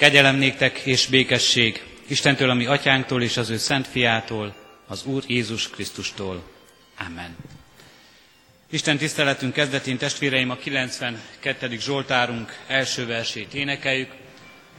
[0.00, 4.54] Kegyelem néktek és békesség Istentől, ami atyánktól és az ő szent fiától,
[4.86, 6.42] az Úr Jézus Krisztustól.
[6.98, 7.36] Amen.
[8.70, 11.78] Isten tiszteletünk kezdetén testvéreim a 92.
[11.78, 14.10] Zsoltárunk első versét énekeljük.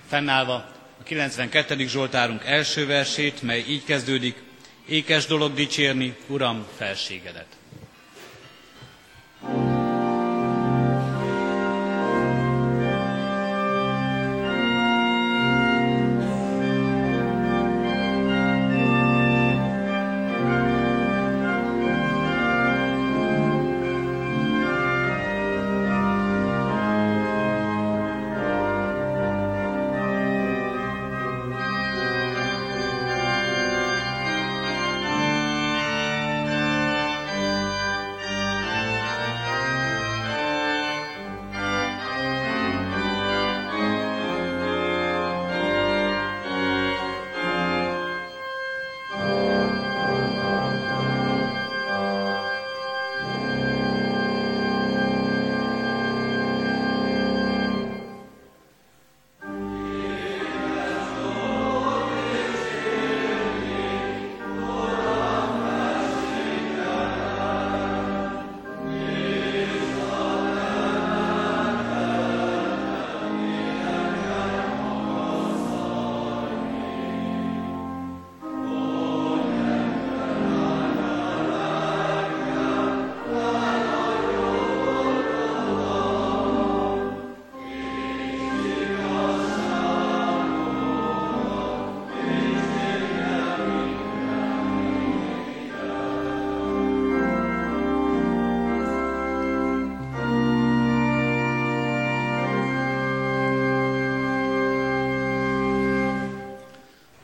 [0.10, 0.54] Fennállva
[1.00, 1.88] a 92.
[1.88, 4.36] Zsoltárunk első versét, mely így kezdődik.
[4.88, 7.61] Ékes dolog dicsérni, Uram, felségedet.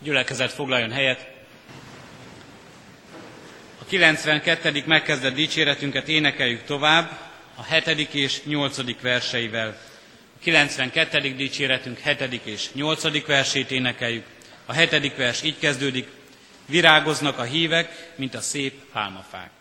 [0.07, 1.27] Gyülekezet foglaljon helyet.
[3.81, 4.83] A 92.
[4.85, 7.19] megkezdett dicséretünket énekeljük tovább
[7.55, 8.13] a 7.
[8.13, 9.01] és 8.
[9.01, 9.77] verseivel.
[10.35, 11.35] A 92.
[11.35, 12.41] dicséretünk 7.
[12.43, 13.25] és 8.
[13.25, 14.25] versét énekeljük.
[14.65, 15.15] A 7.
[15.15, 16.07] vers így kezdődik.
[16.65, 19.56] Virágoznak a hívek, mint a szép pálmafák.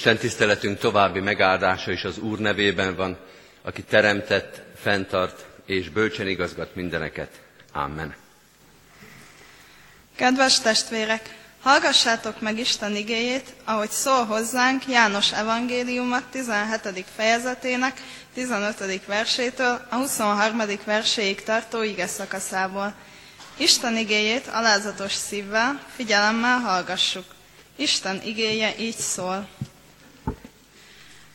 [0.00, 3.18] Isten tiszteletünk további megáldása is az Úr nevében van,
[3.62, 7.40] aki teremtett, fenntart és bölcsen igazgat mindeneket.
[7.72, 8.14] Amen.
[10.16, 17.04] Kedves testvérek, Hallgassátok meg Isten igéjét, ahogy szól hozzánk János evangéliuma 17.
[17.16, 18.00] fejezetének
[18.34, 19.04] 15.
[19.06, 20.62] versétől a 23.
[20.84, 22.94] verséig tartó ige szakaszából.
[23.56, 27.24] Isten igéjét alázatos szívvel, figyelemmel hallgassuk.
[27.76, 29.48] Isten igéje így szól.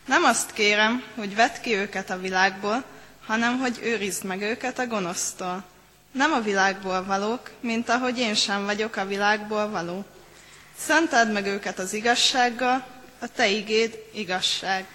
[0.05, 2.83] Nem azt kérem, hogy vedd ki őket a világból,
[3.25, 5.63] hanem hogy őrizd meg őket a gonosztól.
[6.11, 10.05] Nem a világból valók, mint ahogy én sem vagyok a világból való.
[10.77, 12.85] Szenteld meg őket az igazsággal,
[13.19, 14.85] a te igéd igazság.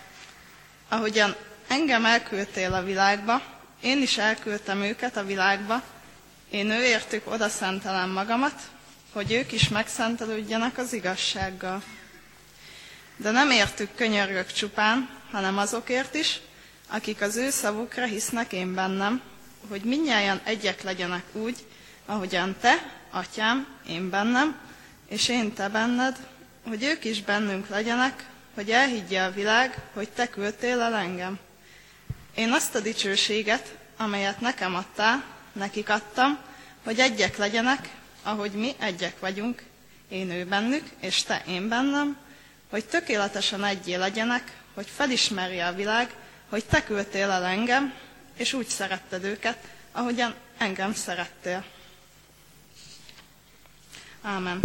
[0.88, 1.36] Ahogyan
[1.68, 3.42] engem elküldtél a világba,
[3.80, 5.82] én is elküldtem őket a világba,
[6.50, 8.60] én őértük oda szentelem magamat,
[9.12, 11.82] hogy ők is megszentelődjenek az igazsággal.
[13.22, 16.40] De nem értük könyörgök csupán, hanem azokért is,
[16.88, 19.20] akik az ő szavukra hisznek én bennem,
[19.68, 21.56] hogy minnyáján egyek legyenek úgy,
[22.06, 24.58] ahogyan te, atyám, én bennem,
[25.08, 26.16] és én te benned,
[26.68, 28.24] hogy ők is bennünk legyenek,
[28.54, 31.38] hogy elhiggye a világ, hogy te küldtél el engem.
[32.34, 36.38] Én azt a dicsőséget, amelyet nekem adtál, nekik adtam,
[36.84, 37.88] hogy egyek legyenek,
[38.22, 39.62] ahogy mi egyek vagyunk,
[40.08, 42.28] én ő bennük, és te én bennem,
[42.70, 46.14] hogy tökéletesen egyé legyenek, hogy felismerje a világ,
[46.48, 47.94] hogy te küldtél el engem,
[48.36, 49.58] és úgy szeretted őket,
[49.92, 51.64] ahogyan engem szerettél.
[54.22, 54.60] Ámen.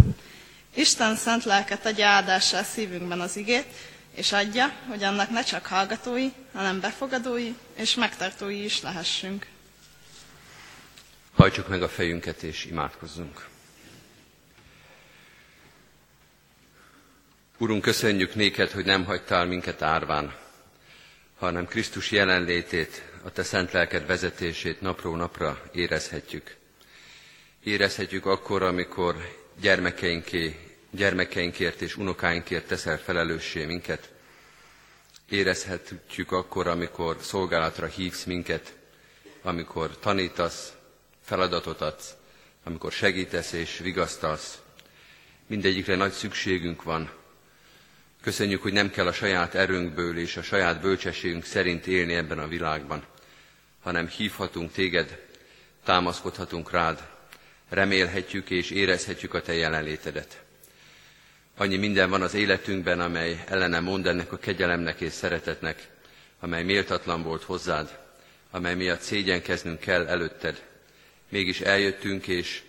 [0.74, 3.66] Isten szent lelke tegye áldással szívünkben az igét,
[4.14, 9.46] és adja, hogy annak ne csak hallgatói, hanem befogadói és megtartói is lehessünk.
[11.34, 13.46] Hajtsuk meg a fejünket és imádkozzunk.
[17.58, 20.34] Urunk, köszönjük néked, hogy nem hagytál minket árván,
[21.38, 26.56] hanem Krisztus jelenlétét, a Te szent lelked vezetését napról napra érezhetjük.
[27.64, 29.16] Érezhetjük akkor, amikor
[29.60, 30.56] gyermekeinké,
[30.90, 34.12] gyermekeinkért és unokáinkért teszel felelőssé minket.
[35.28, 38.74] Érezhetjük akkor, amikor szolgálatra hívsz minket,
[39.42, 40.72] amikor tanítasz,
[41.24, 42.14] feladatot adsz,
[42.64, 44.58] amikor segítesz és vigasztalsz.
[45.46, 47.24] Mindegyikre nagy szükségünk van.
[48.26, 52.48] Köszönjük, hogy nem kell a saját erőnkből és a saját bölcsességünk szerint élni ebben a
[52.48, 53.04] világban,
[53.82, 55.26] hanem hívhatunk téged,
[55.84, 57.08] támaszkodhatunk rád,
[57.68, 60.42] remélhetjük és érezhetjük a te jelenlétedet.
[61.56, 65.88] Annyi minden van az életünkben, amely ellene mond ennek a kegyelemnek és szeretetnek,
[66.40, 67.98] amely méltatlan volt hozzád,
[68.50, 70.62] amely miatt szégyenkeznünk kell előtted,
[71.28, 72.62] mégis eljöttünk, és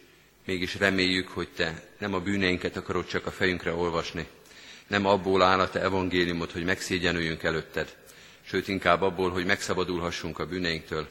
[0.45, 4.27] mégis reméljük, hogy Te nem a bűneinket akarod csak a fejünkre olvasni,
[4.87, 7.95] nem abból áll a Te evangéliumot, hogy megszégyenüljünk előtted,
[8.41, 11.07] sőt inkább abból, hogy megszabadulhassunk a bűneinktől,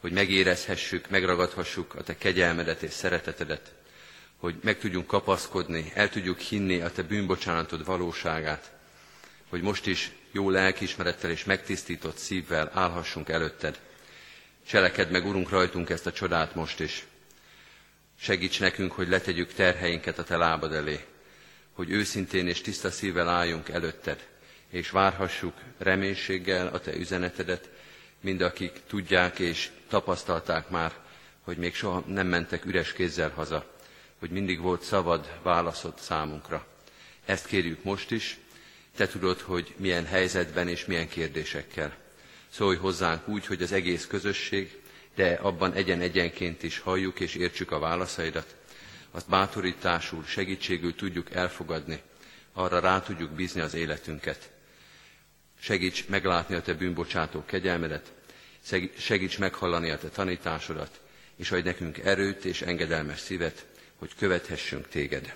[0.00, 3.72] hogy megérezhessük, megragadhassuk a Te kegyelmedet és szeretetedet,
[4.36, 8.72] hogy meg tudjunk kapaszkodni, el tudjuk hinni a Te bűnbocsánatod valóságát,
[9.48, 13.78] hogy most is jó lelkiismerettel és megtisztított szívvel állhassunk előtted,
[14.66, 17.06] Cseleked meg, Urunk, rajtunk ezt a csodát most is.
[18.20, 21.04] Segíts nekünk, hogy letegyük terheinket a Te lábad elé,
[21.72, 24.26] hogy őszintén és tiszta szívvel álljunk előtted,
[24.70, 27.70] és várhassuk reménységgel a Te üzenetedet,
[28.20, 30.92] mind akik tudják és tapasztalták már,
[31.42, 33.74] hogy még soha nem mentek üres kézzel haza,
[34.18, 36.66] hogy mindig volt szabad válaszod számunkra.
[37.24, 38.36] Ezt kérjük most is,
[38.96, 41.96] Te tudod, hogy milyen helyzetben és milyen kérdésekkel.
[42.50, 44.80] Szólj hozzánk úgy, hogy az egész közösség,
[45.14, 48.54] de abban egyen-egyenként is halljuk és értsük a válaszaidat,
[49.12, 52.00] azt bátorításul, segítségül tudjuk elfogadni,
[52.52, 54.50] arra rá tudjuk bízni az életünket.
[55.60, 58.12] Segíts meglátni a Te bűnbocsátó kegyelmedet,
[58.98, 61.00] segíts meghallani a Te tanításodat,
[61.36, 63.66] és adj nekünk erőt és engedelmes szívet,
[63.98, 65.34] hogy követhessünk Téged.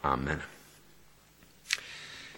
[0.00, 0.44] Amen.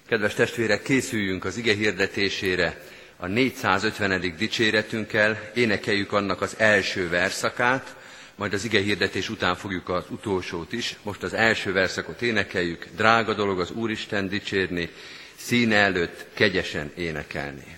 [0.07, 2.85] Kedves testvérek, készüljünk az ige hirdetésére,
[3.17, 4.37] a 450.
[4.37, 7.97] dicséretünkkel énekeljük annak az első verszakát,
[8.37, 10.97] majd az ige hirdetés után fogjuk az utolsót is.
[11.03, 14.91] Most az első verszakot énekeljük, drága dolog az Úristen dicsérni,
[15.37, 17.77] színe előtt kegyesen énekelni.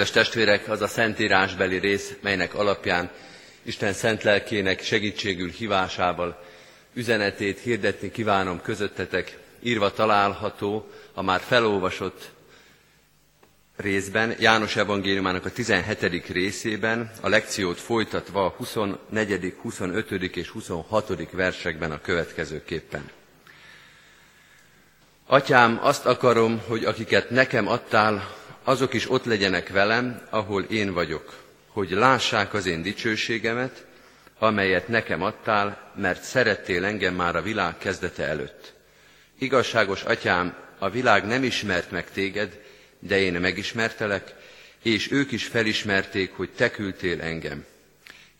[0.00, 3.10] Kedves testvérek, az a szentírásbeli rész, melynek alapján
[3.62, 6.42] Isten szent lelkének segítségül hívásával
[6.94, 12.30] üzenetét hirdetni kívánom közöttetek, írva található a már felolvasott
[13.76, 16.26] részben, János evangéliumának a 17.
[16.28, 20.10] részében, a lekciót folytatva a 24., 25.
[20.36, 21.30] és 26.
[21.30, 23.10] versekben a következőképpen.
[25.26, 31.36] Atyám, azt akarom, hogy akiket nekem adtál, azok is ott legyenek velem, ahol én vagyok,
[31.68, 33.84] hogy lássák az én dicsőségemet,
[34.38, 38.72] amelyet nekem adtál, mert szerettél engem már a világ kezdete előtt.
[39.38, 42.60] Igazságos atyám, a világ nem ismert meg téged,
[42.98, 44.34] de én megismertelek,
[44.82, 47.64] és ők is felismerték, hogy te küldtél engem.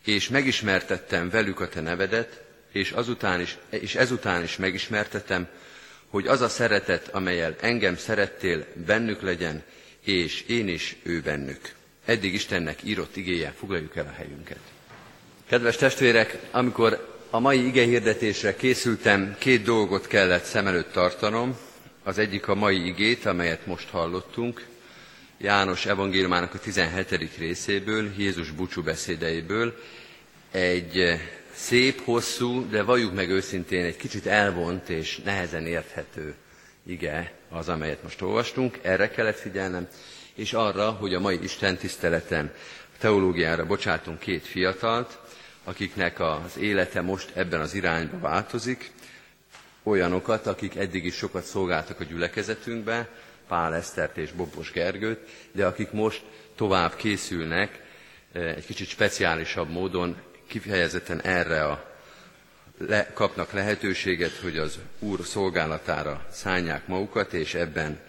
[0.05, 5.47] És megismertettem velük a te nevedet, és, azután is, és ezután is megismertetem,
[6.07, 9.63] hogy az a szeretet, amelyel engem szerettél, bennük legyen,
[10.03, 11.73] és én is ő bennük.
[12.05, 14.59] Eddig Istennek írott igéje, foglaljuk el a helyünket.
[15.47, 21.57] Kedves testvérek, amikor a mai ige hirdetésre készültem, két dolgot kellett szem előtt tartanom.
[22.03, 24.65] Az egyik a mai igét, amelyet most hallottunk,
[25.37, 27.37] János evangéliumának a 17.
[27.37, 29.81] részéből, Jézus búcsú beszédeiből,
[30.51, 31.19] egy
[31.53, 36.35] szép, hosszú, de valljuk meg őszintén egy kicsit elvont és nehezen érthető
[36.85, 38.79] ige az, amelyet most olvastunk.
[38.81, 39.87] Erre kellett figyelnem,
[40.35, 42.53] és arra, hogy a mai Isten tiszteleten
[42.97, 45.17] teológiára bocsátunk két fiatalt,
[45.63, 48.91] akiknek az élete most ebben az irányba változik,
[49.83, 53.07] olyanokat, akik eddig is sokat szolgáltak a gyülekezetünkbe,
[53.47, 56.21] Pál Esztert és Bobos Gergőt, de akik most
[56.55, 57.83] tovább készülnek
[58.31, 60.15] eh, egy kicsit speciálisabb módon
[60.47, 61.90] kifejezetten erre a
[62.87, 67.99] le, kapnak lehetőséget, hogy az Úr szolgálatára szállják magukat, és ebben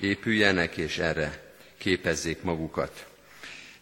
[0.00, 1.42] épüljenek, és erre
[1.78, 3.06] képezzék magukat.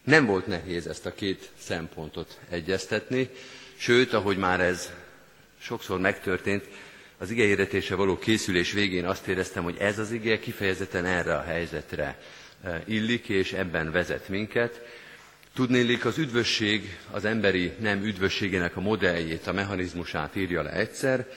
[0.03, 3.29] Nem volt nehéz ezt a két szempontot egyeztetni,
[3.77, 4.91] sőt, ahogy már ez
[5.59, 6.63] sokszor megtörtént,
[7.17, 12.19] az igehirdetése való készülés végén azt éreztem, hogy ez az ige kifejezetten erre a helyzetre
[12.63, 14.81] eh, illik, és ebben vezet minket.
[15.55, 21.27] Tudnélik, az üdvösség az emberi nem üdvösségének a modelljét, a mechanizmusát írja le egyszer,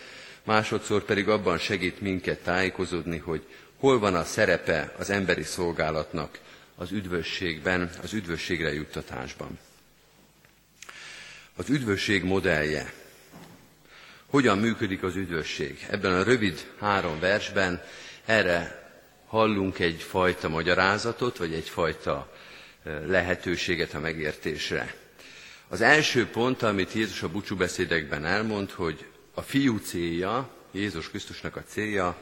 [0.45, 3.47] másodszor pedig abban segít minket tájékozódni, hogy
[3.77, 6.39] hol van a szerepe az emberi szolgálatnak
[6.77, 9.59] az üdvösségben, az üdvösségre juttatásban.
[11.57, 12.93] Az üdvösség modellje.
[14.27, 15.87] Hogyan működik az üdvösség?
[15.91, 17.83] Ebben a rövid három versben
[18.25, 18.91] erre
[19.27, 22.33] hallunk egyfajta magyarázatot, vagy egyfajta
[23.07, 24.95] lehetőséget a megértésre.
[25.69, 31.63] Az első pont, amit Jézus a búcsúbeszédekben elmond, hogy a fiú célja, Jézus Krisztusnak a
[31.67, 32.17] célja,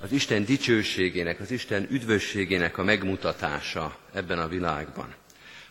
[0.00, 5.14] az Isten dicsőségének, az Isten üdvösségének a megmutatása ebben a világban.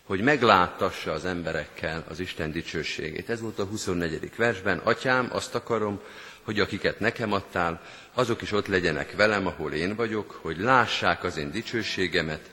[0.04, 3.30] Hogy megláttassa az emberekkel az Isten dicsőségét.
[3.30, 4.32] Ez volt a 24.
[4.36, 4.78] versben.
[4.78, 6.02] Atyám, azt akarom,
[6.42, 7.82] hogy akiket nekem adtál,
[8.14, 12.50] azok is ott legyenek velem, ahol én vagyok, hogy lássák az én dicsőségemet,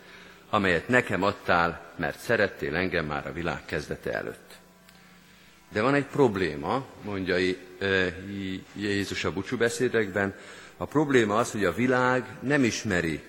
[0.53, 4.51] amelyet nekem adtál, mert szerettél engem már a világ kezdete előtt.
[5.73, 7.37] De van egy probléma, mondja
[8.77, 10.35] Jézus a búcsúbeszédekben,
[10.77, 13.23] a probléma az, hogy a világ nem ismeri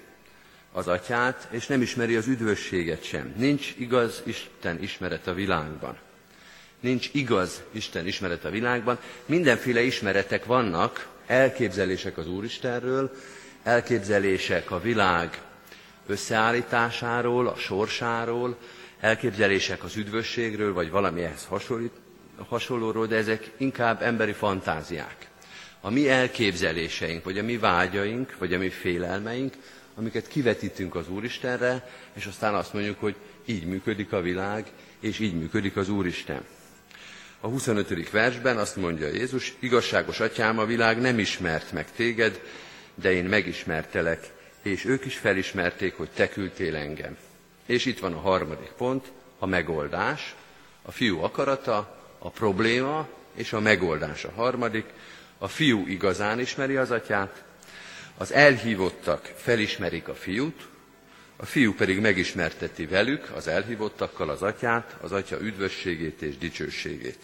[0.72, 3.34] az atyát, és nem ismeri az üdvösséget sem.
[3.38, 5.98] Nincs igaz Isten ismeret a világban.
[6.80, 9.00] Nincs igaz Isten ismeret a világban.
[9.26, 13.12] Mindenféle ismeretek vannak, elképzelések az Úristenről,
[13.64, 15.42] elképzelések a világ
[16.08, 18.58] összeállításáról, a sorsáról,
[19.00, 21.94] elképzelések az üdvösségről, vagy valami ehhez hasonlít,
[22.48, 25.32] hasonlóról, de ezek inkább emberi fantáziák
[25.86, 29.54] a mi elképzeléseink, vagy a mi vágyaink, vagy a mi félelmeink,
[29.96, 34.66] amiket kivetítünk az Úristenre, és aztán azt mondjuk, hogy így működik a világ,
[35.00, 36.46] és így működik az Úristen.
[37.40, 38.10] A 25.
[38.10, 42.42] versben azt mondja Jézus, igazságos atyám, a világ nem ismert meg téged,
[42.96, 44.33] de én megismertelek,
[44.64, 47.18] és ők is felismerték, hogy te küldtél engem.
[47.66, 50.36] És itt van a harmadik pont, a megoldás,
[50.82, 54.86] a fiú akarata, a probléma és a megoldás a harmadik,
[55.38, 57.44] a fiú igazán ismeri az atyát,
[58.18, 60.68] az elhívottak felismerik a fiút,
[61.36, 67.20] a fiú pedig megismerteti velük, az elhívottakkal az atyát, az atya üdvösségét és dicsőségét.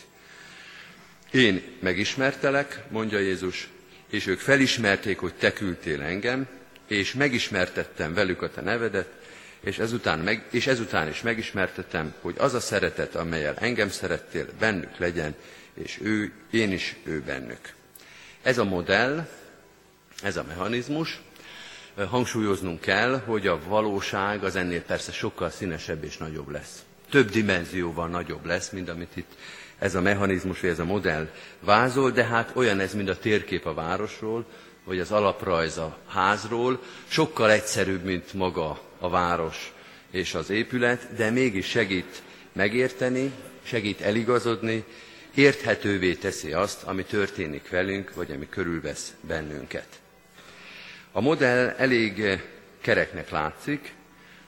[1.31, 3.69] Én megismertelek, mondja Jézus,
[4.09, 6.47] és ők felismerték, hogy te küldtél engem,
[6.89, 9.07] és megismertettem velük a te nevedet,
[9.59, 14.97] és ezután, meg, és ezután is megismertetem, hogy az a szeretet, amelyel engem szerettél, bennük
[14.97, 15.35] legyen,
[15.73, 17.73] és ő, én is ő bennük.
[18.41, 19.27] Ez a modell,
[20.23, 21.21] ez a mechanizmus,
[22.09, 26.83] hangsúlyoznunk kell, hogy a valóság az ennél persze sokkal színesebb és nagyobb lesz.
[27.09, 29.31] Több dimenzióval nagyobb lesz, mint amit itt
[29.79, 31.29] ez a mechanizmus, vagy ez a modell
[31.59, 34.45] vázol, de hát olyan ez, mint a térkép a városról,
[34.83, 39.73] vagy az alaprajz a házról, sokkal egyszerűbb, mint maga a város
[40.11, 42.21] és az épület, de mégis segít
[42.53, 43.31] megérteni,
[43.63, 44.83] segít eligazodni,
[45.33, 49.87] érthetővé teszi azt, ami történik velünk, vagy ami körülvesz bennünket.
[51.11, 52.41] A modell elég
[52.81, 53.93] kereknek látszik,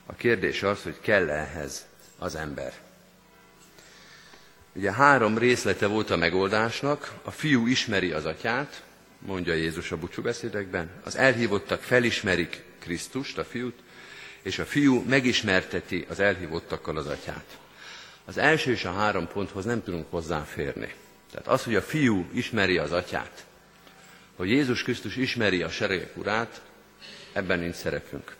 [0.06, 1.86] a kérdés az, hogy kell -e ehhez
[2.18, 2.74] az ember.
[4.74, 8.84] Ugye három részlete volt a megoldásnak, a fiú ismeri az atyát,
[9.26, 13.80] mondja Jézus a búcsúbeszédekben, az elhívottak felismerik Krisztust, a fiút,
[14.42, 17.60] és a fiú megismerteti az elhívottakkal az atyát.
[18.26, 20.94] Az első és a három ponthoz nem tudunk hozzáférni.
[21.32, 23.46] Tehát az, hogy a fiú ismeri az atyát,
[24.36, 26.62] hogy Jézus Krisztus ismeri a seregek urát,
[27.34, 28.36] ebben nincs szerepünk.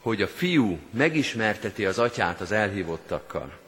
[0.00, 3.58] Hogy a fiú megismerteti az atyát az elhívottakkal,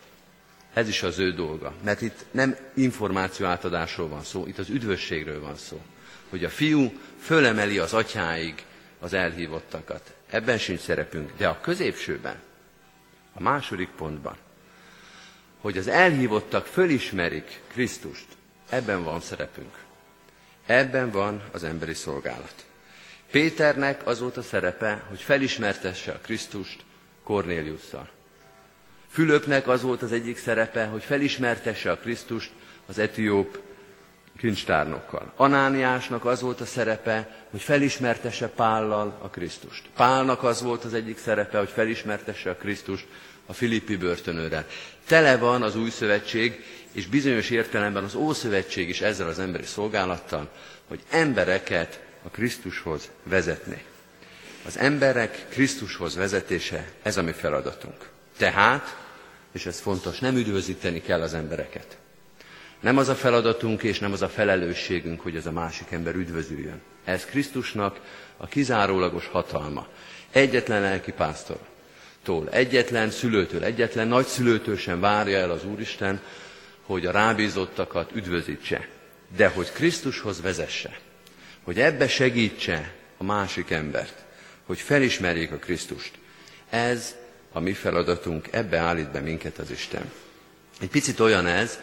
[0.72, 1.74] ez is az ő dolga.
[1.84, 5.80] Mert itt nem információ átadásról van szó, itt az üdvösségről van szó.
[6.28, 8.64] Hogy a fiú fölemeli az atyáig
[8.98, 10.14] az elhívottakat.
[10.30, 11.30] Ebben sincs szerepünk.
[11.36, 12.36] De a középsőben,
[13.34, 14.36] a második pontban,
[15.60, 18.26] hogy az elhívottak fölismerik Krisztust,
[18.68, 19.74] ebben van szerepünk.
[20.66, 22.66] Ebben van az emberi szolgálat.
[23.30, 26.84] Péternek az volt a szerepe, hogy felismertesse a Krisztust
[27.22, 28.08] Kornéliusszal.
[29.08, 32.50] Fülöpnek az volt az egyik szerepe, hogy felismertesse a Krisztust
[32.86, 33.62] az etióp
[34.40, 35.32] kincstárnokkal.
[35.36, 39.82] Anániásnak az volt a szerepe, hogy felismertesse Pállal a Krisztust.
[39.96, 43.06] Pálnak az volt az egyik szerepe, hogy felismertesse a Krisztust
[43.46, 44.66] a Filippi börtönőrrel.
[45.06, 50.48] Tele van az új szövetség, és bizonyos értelemben az Ószövetség is ezzel az emberi szolgálattal,
[50.88, 53.84] hogy embereket a Krisztushoz vezetni.
[54.66, 58.08] Az emberek Krisztushoz vezetése, ez a mi feladatunk.
[58.36, 58.96] Tehát,
[59.52, 61.96] és ez fontos, nem üdvözíteni kell az embereket.
[62.80, 66.80] Nem az a feladatunk és nem az a felelősségünk, hogy ez a másik ember üdvözüljön.
[67.04, 68.00] Ez Krisztusnak
[68.36, 69.86] a kizárólagos hatalma.
[70.30, 76.20] Egyetlen lelki pásztortól, egyetlen szülőtől, egyetlen nagyszülőtől sem várja el az Úristen,
[76.82, 78.88] hogy a rábízottakat üdvözítse,
[79.36, 80.98] de hogy Krisztushoz vezesse,
[81.62, 84.24] hogy ebbe segítse a másik embert,
[84.66, 86.12] hogy felismerjék a Krisztust.
[86.70, 87.14] Ez
[87.52, 90.12] a mi feladatunk, ebbe állít be minket az Isten.
[90.80, 91.78] Egy picit olyan ez,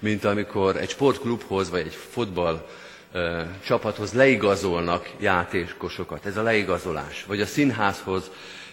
[0.00, 2.68] mint amikor egy sportklubhoz vagy egy fotball
[3.12, 6.26] ö, csapathoz leigazolnak játékosokat.
[6.26, 7.24] Ez a leigazolás.
[7.26, 8.30] Vagy a színházhoz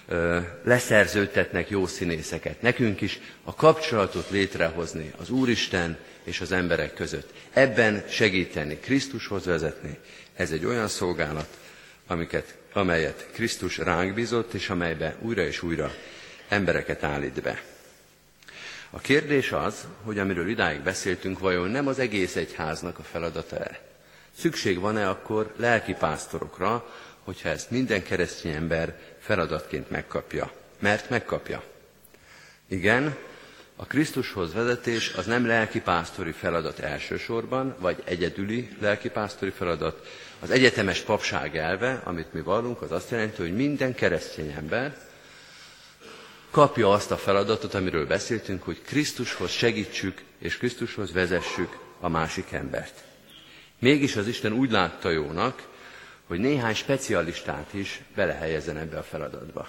[0.07, 2.61] ö, leszerződtetnek jó színészeket.
[2.61, 7.33] Nekünk is a kapcsolatot létrehozni az Úristen és az emberek között.
[7.53, 9.97] Ebben segíteni, Krisztushoz vezetni.
[10.35, 11.47] Ez egy olyan szolgálat,
[12.07, 15.91] amiket, amelyet Krisztus ránk bízott, és amelybe újra és újra
[16.47, 17.61] embereket állít be.
[18.89, 23.79] A kérdés az, hogy amiről idáig beszéltünk, vajon nem az egész egyháznak a feladata-e?
[24.37, 26.85] Szükség van-e akkor lelki pásztorokra,
[27.23, 30.51] hogyha ezt minden keresztény ember feladatként megkapja?
[30.79, 31.63] Mert megkapja.
[32.67, 33.15] Igen,
[33.75, 40.07] a Krisztushoz vezetés az nem lelki pásztori feladat elsősorban, vagy egyedüli lelki pásztori feladat.
[40.39, 44.97] Az egyetemes papság elve, amit mi vallunk, az azt jelenti, hogy minden keresztény ember,
[46.51, 53.03] kapja azt a feladatot, amiről beszéltünk, hogy Krisztushoz segítsük és Krisztushoz vezessük a másik embert.
[53.79, 55.67] Mégis az Isten úgy látta jónak,
[56.27, 59.67] hogy néhány specialistát is belehelyezzen ebbe a feladatba.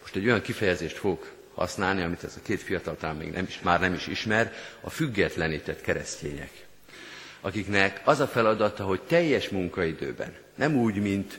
[0.00, 3.60] Most egy olyan kifejezést fog használni, amit ez a két fiatal talán még nem is,
[3.62, 6.50] már nem is ismer, a függetlenített keresztények.
[7.40, 11.38] Akiknek az a feladata, hogy teljes munkaidőben, nem úgy, mint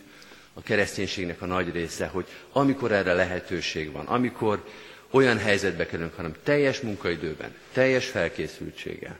[0.54, 4.64] a kereszténységnek a nagy része, hogy amikor erre lehetőség van, amikor
[5.12, 9.18] olyan helyzetbe kerülünk, hanem teljes munkaidőben, teljes felkészültséggel,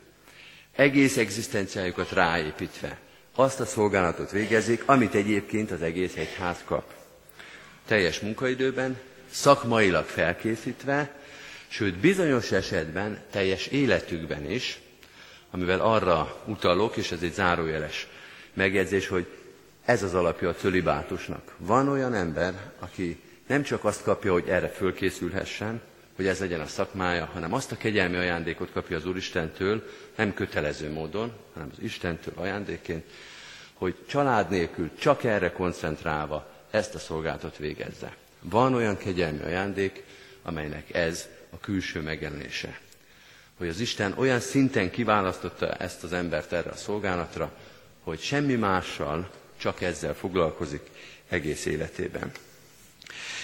[0.76, 2.98] egész egzisztenciájukat ráépítve,
[3.34, 6.92] azt a szolgálatot végezik, amit egyébként az egész egyház kap.
[7.86, 8.98] Teljes munkaidőben,
[9.30, 11.14] szakmailag felkészítve,
[11.68, 14.78] sőt bizonyos esetben teljes életükben is,
[15.50, 18.06] amivel arra utalok, és ez egy zárójeles
[18.54, 19.26] megjegyzés, hogy
[19.84, 21.54] ez az alapja a cölibátusnak.
[21.58, 25.80] Van olyan ember, aki nem csak azt kapja, hogy erre fölkészülhessen,
[26.16, 30.92] hogy ez legyen a szakmája, hanem azt a kegyelmi ajándékot kapja az Úristentől, nem kötelező
[30.92, 33.04] módon, hanem az Istentől ajándékként,
[33.74, 38.16] hogy család nélkül csak erre koncentrálva ezt a szolgáltat végezze.
[38.40, 40.04] Van olyan kegyelmi ajándék,
[40.42, 42.78] amelynek ez a külső megjelenése.
[43.58, 47.52] Hogy az Isten olyan szinten kiválasztotta ezt az embert erre a szolgálatra,
[48.02, 49.30] hogy semmi mással
[49.62, 50.80] csak ezzel foglalkozik
[51.28, 52.30] egész életében.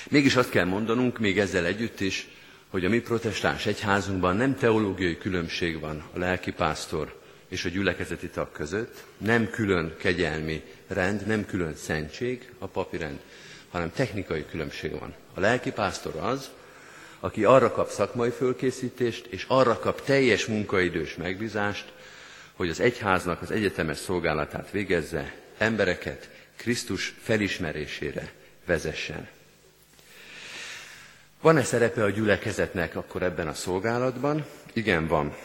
[0.09, 2.29] Mégis azt kell mondanunk, még ezzel együtt is,
[2.69, 8.53] hogy a mi protestáns egyházunkban nem teológiai különbség van a lelkipásztor és a gyülekezeti tag
[8.53, 13.19] között, nem külön kegyelmi rend, nem külön szentség a papirend,
[13.71, 15.15] hanem technikai különbség van.
[15.35, 16.51] A lelkipásztor az,
[17.21, 21.93] aki arra kap szakmai fölkészítést, és arra kap teljes munkaidős megbízást,
[22.53, 28.33] hogy az egyháznak az egyetemes szolgálatát végezze, embereket Krisztus felismerésére
[28.65, 29.29] vezessen.
[31.41, 34.47] Van-e szerepe a gyülekezetnek akkor ebben a szolgálatban?
[34.73, 35.37] Igen, van.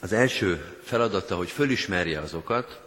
[0.00, 2.80] Az első feladata, hogy fölismerje azokat,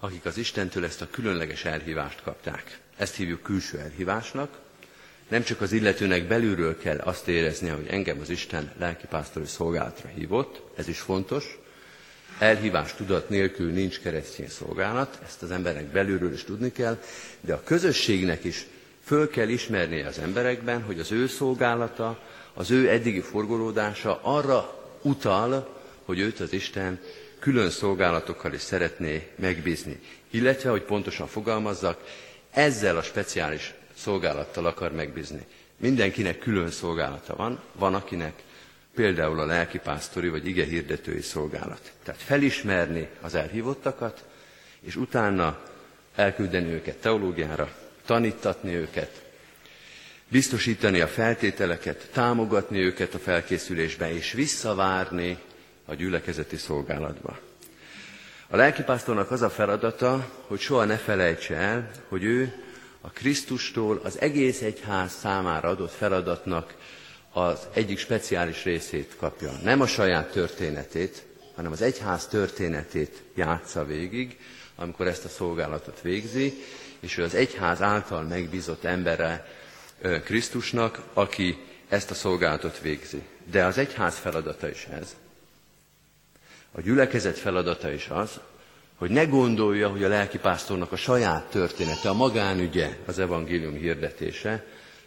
[0.00, 2.78] akik az Istentől ezt a különleges elhívást kapták.
[2.96, 4.58] Ezt hívjuk külső elhívásnak.
[5.28, 10.62] Nem csak az illetőnek belülről kell azt éreznie, hogy engem az Isten lelkipásztori szolgálatra hívott,
[10.76, 11.58] ez is fontos.
[12.38, 16.98] Elhívás tudat nélkül nincs keresztény szolgálat, ezt az emberek belülről is tudni kell,
[17.40, 18.66] de a közösségnek is
[19.04, 22.18] föl kell ismernie az emberekben, hogy az ő szolgálata,
[22.54, 27.00] az ő eddigi forgolódása arra utal, hogy őt az Isten
[27.38, 30.00] külön szolgálatokkal is szeretné megbízni.
[30.30, 32.04] Illetve, hogy pontosan fogalmazzak,
[32.50, 35.46] ezzel a speciális szolgálattal akar megbízni.
[35.76, 38.32] Mindenkinek külön szolgálata van, van akinek
[38.96, 41.92] például a lelkipásztori vagy ige hirdetői szolgálat.
[42.02, 44.24] Tehát felismerni az elhívottakat,
[44.80, 45.58] és utána
[46.14, 47.72] elküldeni őket teológiára,
[48.06, 49.22] tanítatni őket,
[50.28, 55.38] biztosítani a feltételeket, támogatni őket a felkészülésben, és visszavárni
[55.84, 57.38] a gyülekezeti szolgálatba.
[58.48, 62.52] A lelkipásztornak az a feladata, hogy soha ne felejtse el, hogy ő
[63.00, 66.74] a Krisztustól az egész egyház számára adott feladatnak
[67.36, 69.52] az egyik speciális részét kapja.
[69.62, 71.22] Nem a saját történetét,
[71.54, 74.38] hanem az egyház történetét játsza végig,
[74.74, 76.54] amikor ezt a szolgálatot végzi,
[77.00, 79.48] és ő az egyház által megbízott embere
[80.24, 83.22] Krisztusnak, aki ezt a szolgálatot végzi.
[83.50, 85.16] De az egyház feladata is ez.
[86.72, 88.40] A gyülekezet feladata is az,
[88.94, 94.64] hogy ne gondolja, hogy a lelkipásztornak a saját története, a magánügye az evangélium hirdetése,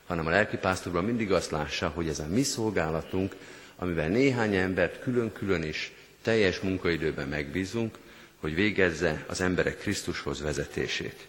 [0.10, 3.36] hanem a lelkipásztorban mindig azt lássa, hogy ez a mi szolgálatunk,
[3.76, 5.92] amivel néhány embert külön-külön is
[6.22, 7.98] teljes munkaidőben megbízunk,
[8.40, 11.28] hogy végezze az emberek Krisztushoz vezetését.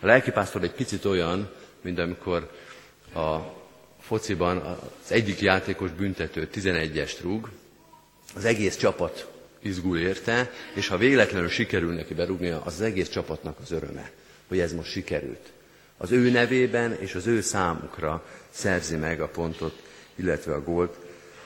[0.00, 1.50] A lelkipásztor egy picit olyan,
[1.80, 2.50] mint amikor
[3.14, 3.38] a
[4.00, 7.48] fociban az egyik játékos büntető 11-est rúg,
[8.34, 13.58] az egész csapat izgul érte, és ha véletlenül sikerül neki berúgnia, az, az egész csapatnak
[13.62, 14.10] az öröme,
[14.48, 15.52] hogy ez most sikerült.
[15.96, 19.82] Az ő nevében és az ő számukra szerzi meg a pontot,
[20.14, 20.96] illetve a gólt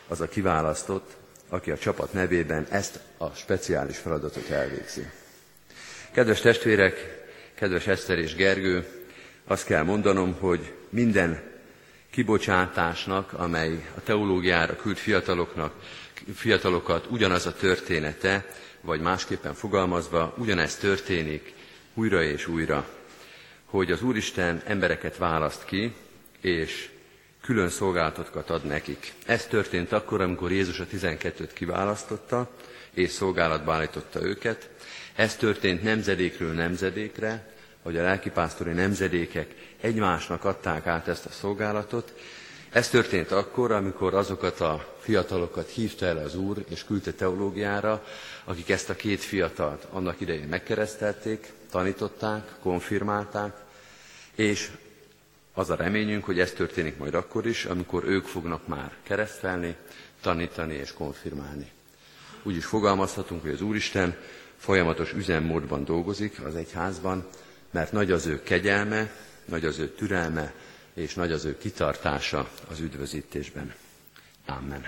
[0.08, 1.16] az a kiválasztott,
[1.48, 5.10] aki a csapat nevében ezt a speciális feladatot elvégzi.
[6.12, 8.86] Kedves testvérek, kedves Eszter és Gergő,
[9.44, 11.42] azt kell mondanom, hogy minden
[12.10, 15.74] kibocsátásnak, amely a teológiára küld fiataloknak,
[16.34, 18.46] fiatalokat ugyanaz a története,
[18.80, 21.54] vagy másképpen fogalmazva, ugyanez történik
[21.94, 22.88] újra és újra,
[23.70, 25.94] hogy az Úristen embereket választ ki,
[26.40, 26.90] és
[27.40, 29.12] külön szolgálatokat ad nekik.
[29.26, 32.50] Ez történt akkor, amikor Jézus a 12-t kiválasztotta,
[32.90, 34.70] és szolgálatba állította őket.
[35.14, 37.52] Ez történt nemzedékről nemzedékre,
[37.82, 42.12] hogy a lelkipásztori nemzedékek egymásnak adták át ezt a szolgálatot.
[42.70, 48.04] Ez történt akkor, amikor azokat a fiatalokat hívta el az Úr, és küldte teológiára,
[48.44, 53.56] akik ezt a két fiatalt annak idején megkeresztelték, tanították, konfirmálták,
[54.34, 54.70] és
[55.52, 59.76] az a reményünk, hogy ez történik majd akkor is, amikor ők fognak már keresztelni,
[60.20, 61.70] tanítani és konfirmálni.
[62.42, 64.16] Úgy is fogalmazhatunk, hogy az Úristen
[64.56, 67.26] folyamatos üzemmódban dolgozik az egyházban,
[67.70, 69.10] mert nagy az ő kegyelme,
[69.44, 70.52] nagy az ő türelme,
[70.98, 73.74] és nagy az ő kitartása az üdvözítésben.
[74.46, 74.86] Amen.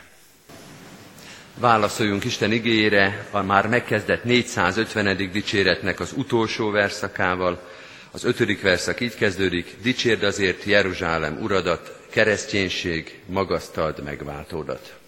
[1.58, 5.16] Válaszoljunk Isten igényére a már megkezdett 450.
[5.16, 7.68] dicséretnek az utolsó verszakával.
[8.10, 14.99] Az ötödik verszak így kezdődik, dicsérd azért Jeruzsálem uradat, kereszténység, magasztald megváltódat.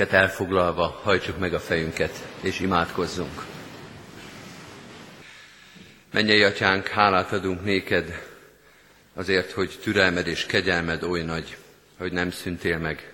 [0.00, 3.44] Helyünket elfoglalva hajtsuk meg a fejünket, és imádkozzunk.
[6.12, 8.26] Mennyei atyánk, hálát adunk néked
[9.14, 11.56] azért, hogy türelmed és kegyelmed oly nagy,
[11.98, 13.12] hogy nem szüntél meg.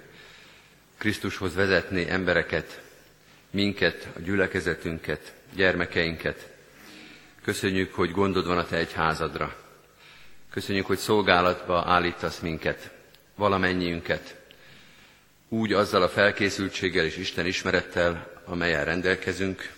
[0.99, 2.81] Krisztushoz vezetni embereket,
[3.51, 6.49] minket, a gyülekezetünket, gyermekeinket.
[7.43, 9.57] Köszönjük, hogy gondod van a te egyházadra.
[10.51, 12.91] Köszönjük, hogy szolgálatba állítasz minket,
[13.35, 14.45] valamennyiünket,
[15.49, 19.73] úgy azzal a felkészültséggel és Isten ismerettel, amelyen rendelkezünk,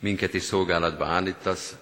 [0.00, 1.76] minket is szolgálatba állítasz,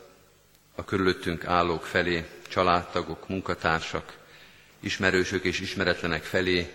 [0.75, 4.19] a körülöttünk állók felé, családtagok, munkatársak,
[4.81, 6.73] ismerősök és ismeretlenek felé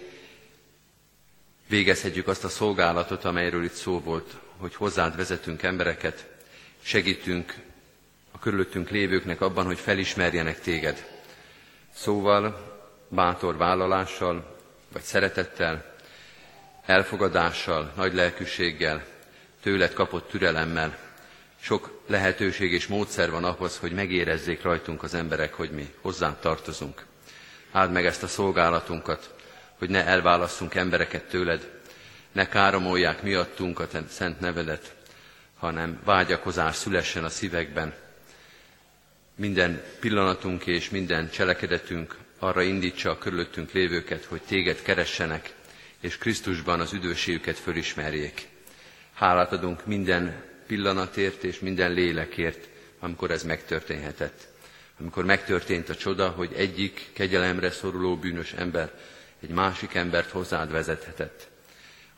[1.68, 6.28] végezhetjük azt a szolgálatot, amelyről itt szó volt, hogy hozzád vezetünk embereket,
[6.82, 7.54] segítünk
[8.32, 11.06] a körülöttünk lévőknek abban, hogy felismerjenek téged.
[11.94, 12.74] Szóval,
[13.08, 14.58] bátor vállalással,
[14.92, 15.95] vagy szeretettel,
[16.86, 19.04] elfogadással, nagy lelkűséggel,
[19.62, 20.98] tőled kapott türelemmel,
[21.60, 27.06] sok lehetőség és módszer van ahhoz, hogy megérezzék rajtunk az emberek, hogy mi hozzánk tartozunk.
[27.72, 29.34] Áld meg ezt a szolgálatunkat,
[29.78, 31.70] hogy ne elválasszunk embereket tőled,
[32.32, 34.96] ne káromolják miattunk a te szent nevedet,
[35.58, 37.94] hanem vágyakozás szülessen a szívekben.
[39.36, 45.54] Minden pillanatunk és minden cselekedetünk arra indítsa a körülöttünk lévőket, hogy téged keressenek,
[46.06, 48.48] és Krisztusban az üdvösségüket fölismerjék.
[49.14, 54.48] Hálát adunk minden pillanatért és minden lélekért, amikor ez megtörténhetett.
[55.00, 58.92] Amikor megtörtént a csoda, hogy egyik kegyelemre szoruló bűnös ember
[59.42, 61.48] egy másik embert hozzád vezethetett.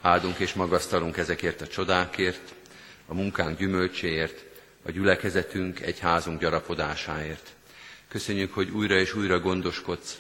[0.01, 2.53] Áldunk és magasztalunk ezekért a csodákért,
[3.05, 4.43] a munkánk gyümölcséért,
[4.85, 7.55] a gyülekezetünk, egy házunk gyarapodásáért.
[8.07, 10.17] Köszönjük, hogy újra és újra gondoskodsz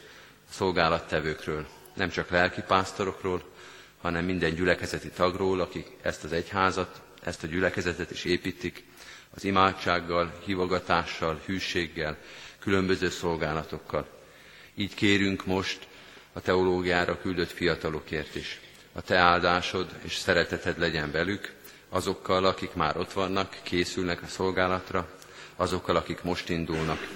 [0.49, 3.43] a szolgálattevőkről, nem csak lelki pásztorokról,
[4.01, 8.83] hanem minden gyülekezeti tagról, akik ezt az egyházat, ezt a gyülekezetet is építik,
[9.29, 12.17] az imádsággal, hívogatással, hűséggel,
[12.59, 14.07] különböző szolgálatokkal.
[14.75, 15.87] Így kérünk most
[16.33, 18.59] a teológiára küldött fiatalokért is.
[18.93, 21.53] A te áldásod és szereteted legyen velük,
[21.89, 25.09] azokkal, akik már ott vannak, készülnek a szolgálatra,
[25.55, 27.07] azokkal, akik most indulnak.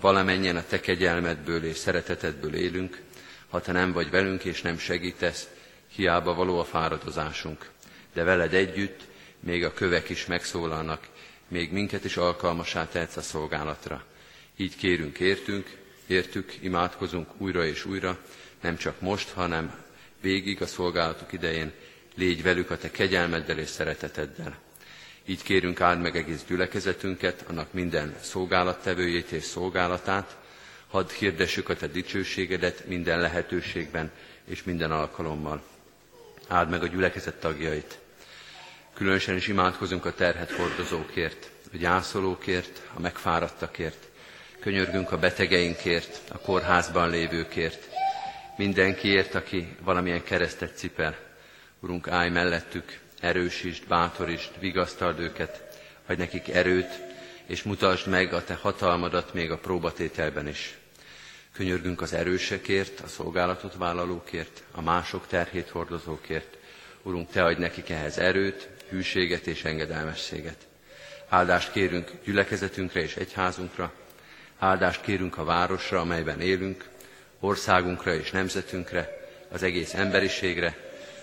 [0.00, 3.00] Valamennyien a te kegyelmedből és szeretetedből élünk,
[3.48, 5.48] ha te nem vagy velünk és nem segítesz,
[5.88, 7.70] hiába való a fáradozásunk.
[8.12, 9.00] De veled együtt
[9.40, 11.08] még a kövek is megszólalnak,
[11.48, 14.04] még minket is alkalmasá tehetsz a szolgálatra.
[14.56, 18.18] Így kérünk, értünk, értük, imádkozunk újra és újra,
[18.60, 19.74] nem csak most, hanem
[20.20, 21.72] végig a szolgálatuk idején,
[22.14, 24.58] légy velük a te kegyelmeddel és szereteteddel.
[25.24, 30.36] Így kérünk áld meg egész gyülekezetünket, annak minden szolgálattevőjét és szolgálatát,
[30.88, 34.10] hadd hirdessük a te dicsőségedet minden lehetőségben
[34.44, 35.62] és minden alkalommal.
[36.48, 37.98] Áld meg a gyülekezet tagjait,
[38.98, 44.08] Különösen is imádkozunk a terhet hordozókért, a gyászolókért, a megfáradtakért.
[44.60, 47.88] Könyörgünk a betegeinkért, a kórházban lévőkért,
[48.56, 51.16] mindenkiért, aki valamilyen keresztet cipel.
[51.80, 57.00] Urunk, állj mellettük, erősítsd, bátorítsd, vigasztald őket, adj nekik erőt,
[57.46, 60.78] és mutasd meg a Te hatalmadat még a próbatételben is.
[61.52, 66.56] Könyörgünk az erősekért, a szolgálatot vállalókért, a mások terhét hordozókért.
[67.02, 70.66] Urunk, Te adj nekik ehhez erőt, hűséget és engedelmességet.
[71.28, 73.92] Áldást kérünk gyülekezetünkre és egyházunkra,
[74.58, 76.88] áldást kérünk a városra, amelyben élünk,
[77.40, 79.18] országunkra és nemzetünkre,
[79.50, 80.76] az egész emberiségre,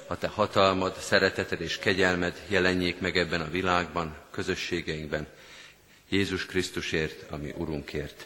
[0.07, 5.27] a te hatalmad, szereteted és kegyelmed jelenjék meg ebben a világban, közösségeinkben,
[6.09, 8.25] Jézus Krisztusért, ami Urunkért.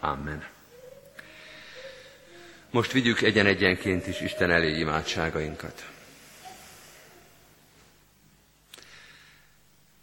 [0.00, 0.53] Amen.
[2.74, 5.84] Most vigyük egyen-egyenként is Isten elé imádságainkat.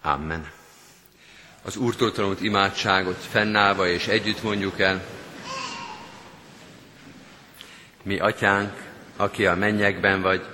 [0.01, 0.51] Amen.
[1.61, 5.03] Az Úrtól tanult imádságot fennállva és együtt mondjuk el.
[8.03, 8.73] Mi, Atyánk,
[9.15, 10.45] aki a mennyekben vagy,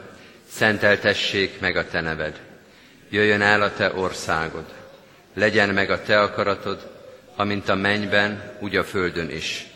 [0.50, 2.42] szenteltessék meg a Te neved.
[3.10, 4.74] Jöjjön el a Te országod.
[5.34, 6.92] Legyen meg a Te akaratod,
[7.36, 9.76] amint a mennyben, úgy a földön is.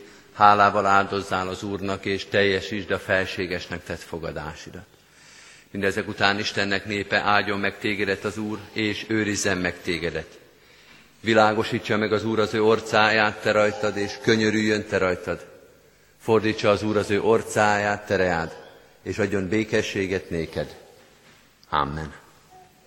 [0.33, 4.85] hálával áldozzál az Úrnak, és teljesítsd a felségesnek tett fogadásidat.
[5.71, 10.39] Mindezek után Istennek népe áldjon meg tégedet az Úr, és őrizzen meg tégedet.
[11.19, 15.45] Világosítsa meg az Úr az ő orcáját te rajtad, és könyörüljön te rajtad.
[16.17, 18.55] Fordítsa az Úr az ő orcáját te reád,
[19.03, 20.75] és adjon békességet néked.
[21.69, 22.20] Amen.